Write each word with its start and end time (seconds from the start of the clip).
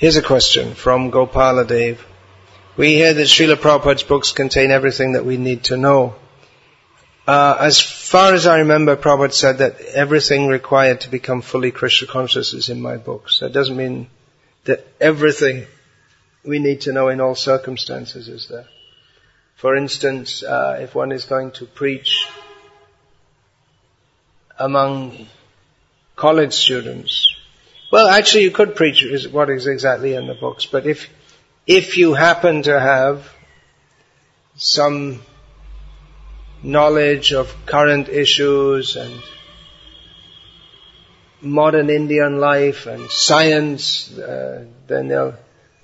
Here's 0.00 0.16
a 0.16 0.22
question 0.22 0.74
from 0.74 1.10
Gopala 1.10 1.68
Dev. 1.68 2.02
We 2.74 2.94
hear 2.94 3.12
that 3.12 3.26
Srila 3.26 3.56
Prabhupada's 3.56 4.02
books 4.02 4.32
contain 4.32 4.70
everything 4.70 5.12
that 5.12 5.26
we 5.26 5.36
need 5.36 5.64
to 5.64 5.76
know. 5.76 6.14
Uh, 7.26 7.58
as 7.60 7.82
far 7.82 8.32
as 8.32 8.46
I 8.46 8.60
remember, 8.60 8.96
Prabhupada 8.96 9.34
said 9.34 9.58
that 9.58 9.78
everything 9.82 10.46
required 10.46 11.02
to 11.02 11.10
become 11.10 11.42
fully 11.42 11.70
Krishna 11.70 12.08
conscious 12.08 12.54
is 12.54 12.70
in 12.70 12.80
my 12.80 12.96
books. 12.96 13.40
That 13.40 13.52
doesn't 13.52 13.76
mean 13.76 14.08
that 14.64 14.86
everything 15.02 15.66
we 16.46 16.60
need 16.60 16.80
to 16.82 16.94
know 16.94 17.10
in 17.10 17.20
all 17.20 17.34
circumstances 17.34 18.26
is 18.28 18.48
there. 18.48 18.68
For 19.56 19.76
instance, 19.76 20.42
uh, 20.42 20.78
if 20.80 20.94
one 20.94 21.12
is 21.12 21.26
going 21.26 21.50
to 21.60 21.66
preach 21.66 22.26
among 24.58 25.26
college 26.16 26.54
students, 26.54 27.29
well, 27.90 28.08
actually, 28.08 28.44
you 28.44 28.50
could 28.50 28.76
preach 28.76 29.04
what 29.30 29.50
is 29.50 29.66
exactly 29.66 30.14
in 30.14 30.26
the 30.26 30.34
books, 30.34 30.66
but 30.66 30.86
if 30.86 31.08
if 31.66 31.96
you 31.96 32.14
happen 32.14 32.62
to 32.62 32.78
have 32.78 33.28
some 34.56 35.22
knowledge 36.62 37.32
of 37.32 37.54
current 37.66 38.08
issues 38.08 38.96
and 38.96 39.22
modern 41.40 41.90
Indian 41.90 42.38
life 42.38 42.86
and 42.86 43.10
science, 43.10 44.16
uh, 44.18 44.64
then 44.86 45.34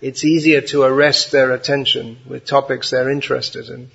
it's 0.00 0.24
easier 0.24 0.60
to 0.60 0.82
arrest 0.82 1.32
their 1.32 1.52
attention 1.52 2.18
with 2.26 2.44
topics 2.44 2.90
they're 2.90 3.10
interested 3.10 3.68
in. 3.68 3.90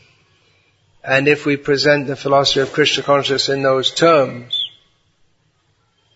And 1.04 1.28
if 1.28 1.46
we 1.46 1.58
present 1.58 2.08
the 2.08 2.16
philosophy 2.16 2.62
of 2.62 2.74
Krishna 2.74 3.04
consciousness 3.04 3.50
in 3.50 3.64
those 3.64 3.92
terms, 3.92 4.61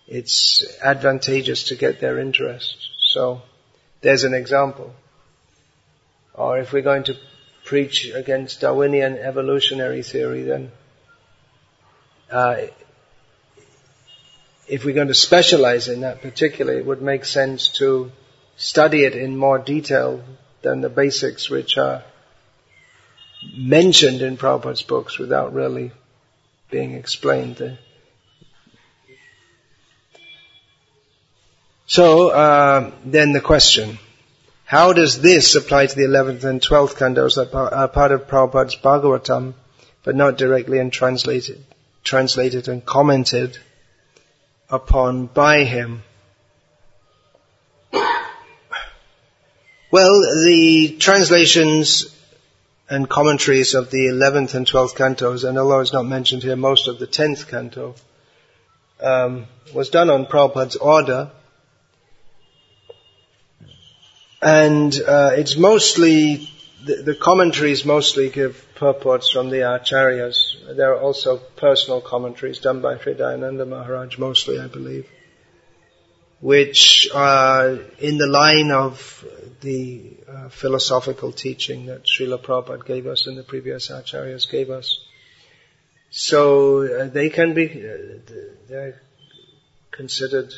it's 0.07 0.63
advantageous 0.81 1.63
to 1.65 1.75
get 1.75 1.99
their 1.99 2.19
interest. 2.19 2.75
So, 2.99 3.41
there's 4.01 4.23
an 4.23 4.33
example. 4.33 4.93
Or 6.33 6.59
if 6.59 6.73
we're 6.73 6.81
going 6.81 7.05
to 7.05 7.17
preach 7.63 8.11
against 8.13 8.61
Darwinian 8.61 9.17
evolutionary 9.17 10.03
theory, 10.03 10.43
then 10.43 10.71
uh, 12.31 12.57
if 14.67 14.83
we're 14.83 14.95
going 14.95 15.07
to 15.07 15.13
specialize 15.13 15.87
in 15.87 16.01
that 16.01 16.21
particularly, 16.21 16.79
it 16.79 16.85
would 16.85 17.01
make 17.01 17.25
sense 17.25 17.69
to 17.79 18.11
study 18.57 19.03
it 19.03 19.15
in 19.15 19.37
more 19.37 19.59
detail 19.59 20.23
than 20.61 20.81
the 20.81 20.89
basics 20.89 21.49
which 21.49 21.77
are 21.77 22.03
mentioned 23.55 24.21
in 24.21 24.37
Prabhupada's 24.37 24.81
books 24.81 25.17
without 25.19 25.53
really 25.53 25.91
being 26.71 26.93
explained. 26.93 27.77
So, 31.95 32.27
uh, 32.27 32.91
then 33.05 33.31
the 33.31 33.39
question. 33.39 33.99
How 34.65 34.91
does 34.91 35.21
this 35.21 35.55
apply 35.55 35.85
to 35.85 35.95
the 35.95 36.03
11th 36.03 36.43
and 36.43 36.59
12th 36.59 36.95
cantos 36.95 37.35
that 37.35 37.55
are 37.55 37.87
part 37.87 38.11
of 38.11 38.27
Prabhupada's 38.27 38.75
Bhagavatam, 38.75 39.53
but 40.03 40.13
not 40.13 40.37
directly 40.37 40.79
and 40.79 40.91
translated, 40.91 41.63
translated 42.03 42.67
and 42.67 42.85
commented 42.85 43.57
upon 44.69 45.27
by 45.27 45.63
him? 45.63 46.03
Well, 49.89 50.19
the 50.43 50.97
translations 50.99 52.13
and 52.89 53.09
commentaries 53.09 53.73
of 53.73 53.89
the 53.89 54.07
11th 54.07 54.53
and 54.53 54.67
12th 54.67 54.95
cantos, 54.95 55.47
and 55.47 55.57
although 55.57 55.79
it's 55.79 55.93
not 55.93 56.05
mentioned 56.05 56.43
here, 56.43 56.57
most 56.57 56.89
of 56.89 56.99
the 56.99 57.07
10th 57.07 57.47
canto, 57.47 57.95
um, 58.99 59.45
was 59.73 59.89
done 59.89 60.09
on 60.09 60.25
Prabhupada's 60.25 60.75
order, 60.75 61.31
And 64.45 64.93
uh, 65.07 65.31
it's 65.33 65.57
mostly, 65.57 66.51
the, 66.85 67.01
the, 67.01 67.15
commentaries 67.15 67.83
mostly 67.83 68.29
give 68.29 68.63
purports 68.75 69.31
from 69.31 69.49
the 69.49 69.61
acharyas. 69.61 70.37
There 70.77 70.93
are 70.93 70.99
also 70.99 71.37
personal 71.37 71.99
commentaries 71.99 72.59
done 72.59 72.79
by 72.79 72.93
Hridayananda 72.93 73.67
Maharaj, 73.67 74.19
mostly 74.19 74.59
I 74.59 74.67
believe, 74.67 75.09
which 76.41 77.09
are 77.11 77.79
in 77.97 78.19
the 78.19 78.27
line 78.27 78.69
of 78.69 79.25
the 79.61 80.13
uh, 80.31 80.49
philosophical 80.49 81.31
teaching 81.31 81.87
that 81.87 82.03
Srila 82.03 82.39
Prabhupada 82.39 82.85
gave 82.85 83.07
us 83.07 83.25
and 83.25 83.35
the 83.35 83.43
previous 83.43 83.89
acharyas 83.89 84.47
gave 84.47 84.69
us. 84.69 84.99
So 86.11 86.83
uh, 86.83 87.07
they 87.07 87.29
can 87.31 87.55
be, 87.55 87.65
uh, 87.65 88.35
they're 88.69 89.01
considered 89.89 90.53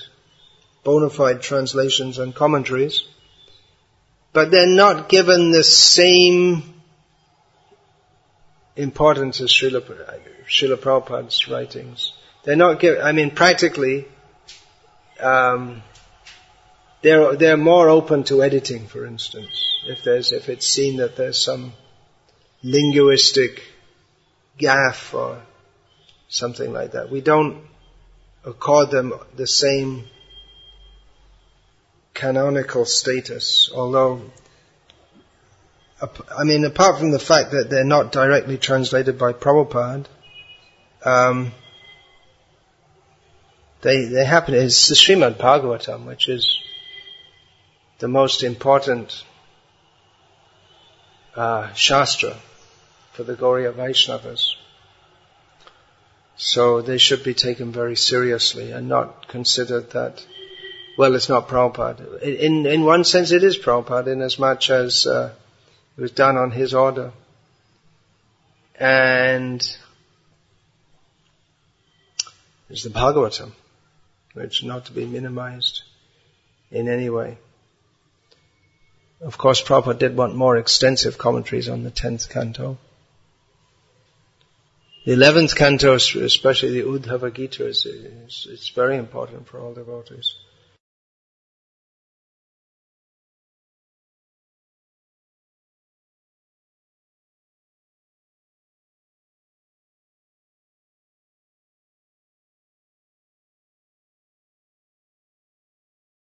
bona 0.84 1.10
fide 1.10 1.42
translations 1.42 2.18
and 2.18 2.36
commentaries 2.36 3.08
but 4.38 4.52
they're 4.52 4.68
not 4.68 5.10
given 5.10 5.50
the 5.50 5.64
same 5.64 6.62
importance 8.76 9.42
as 9.42 9.50
Srila, 9.50 9.82
Srila 10.48 10.76
Prabhupada's 10.76 11.48
writings. 11.48 12.14
They're 12.44 12.56
not 12.56 12.80
given, 12.80 13.02
I 13.02 13.14
mean, 13.14 13.32
practically, 13.32 14.08
um, 15.20 15.82
they're, 17.02 17.36
they're 17.36 17.58
more 17.58 17.90
open 17.90 18.26
to 18.26 18.44
editing, 18.44 18.86
for 18.86 19.08
instance. 19.08 19.82
If 19.88 20.04
there's, 20.04 20.32
if 20.32 20.50
it's 20.50 20.68
seen 20.68 20.98
that 20.98 21.16
there's 21.16 21.44
some 21.44 21.74
linguistic 22.62 23.64
gaffe 24.60 25.16
or 25.16 25.42
something 26.28 26.72
like 26.72 26.92
that. 26.92 27.10
We 27.10 27.22
don't 27.22 27.64
accord 28.46 28.92
them 28.92 29.14
the 29.36 29.48
same 29.48 30.04
canonical 32.18 32.84
status, 32.84 33.70
although, 33.74 34.20
I 36.36 36.44
mean, 36.44 36.66
apart 36.66 36.98
from 36.98 37.12
the 37.12 37.20
fact 37.20 37.52
that 37.52 37.70
they're 37.70 37.84
not 37.84 38.12
directly 38.12 38.58
translated 38.58 39.20
by 39.20 39.34
Prabhupada, 39.34 40.08
um, 41.06 41.52
they, 43.82 44.06
they 44.06 44.26
happen, 44.26 44.56
the 44.56 44.62
Srimad 44.66 45.36
Bhagavatam, 45.36 46.06
which 46.06 46.28
is 46.28 46.60
the 48.00 48.08
most 48.08 48.42
important 48.42 49.24
uh, 51.36 51.72
Shastra 51.74 52.36
for 53.14 53.24
the 53.24 53.36
Gaudiya 53.36 53.74
Vaishnavas. 53.74 54.56
So 56.36 56.82
they 56.82 56.98
should 56.98 57.24
be 57.24 57.36
taken 57.36 57.72
very 57.72 57.96
seriously 57.96 58.72
and 58.72 58.88
not 58.88 59.28
considered 59.28 59.92
that 59.92 60.26
well, 60.98 61.14
it's 61.14 61.30
not 61.30 61.48
Prabhupada. 61.48 62.22
In, 62.24 62.66
in 62.66 62.84
one 62.84 63.04
sense 63.04 63.32
it 63.32 63.44
is 63.44 63.56
Prabhupada 63.56 64.08
in 64.08 64.22
as 64.22 64.40
much 64.40 64.72
as 64.72 65.06
uh, 65.06 65.32
it 65.96 66.02
was 66.02 66.12
done 66.12 66.38
on 66.38 66.50
his 66.50 66.74
order. 66.74 67.12
And 68.80 69.62
it's 72.70 72.84
the 72.84 72.90
Bhagavatam, 72.90 73.52
which 74.34 74.64
not 74.64 74.86
to 74.86 74.92
be 74.92 75.06
minimized 75.06 75.84
in 76.72 76.90
any 76.90 77.12
way. 77.12 77.38
Of 79.22 79.38
course, 79.38 79.62
Prabhupada 79.62 80.00
did 80.00 80.18
want 80.18 80.36
more 80.36 80.58
extensive 80.58 81.20
commentaries 81.20 81.70
on 81.70 81.84
the 81.84 81.92
10th 81.92 82.28
canto. 82.30 82.80
The 85.06 85.14
11th 85.14 85.56
canto, 85.56 85.94
especially 85.94 86.82
the 86.82 86.88
Uddhava 86.88 87.34
Gita, 87.34 87.68
is, 87.68 87.86
is, 87.86 88.48
is 88.50 88.70
very 88.70 88.98
important 88.98 89.48
for 89.48 89.60
all 89.60 89.74
devotees. 89.74 90.36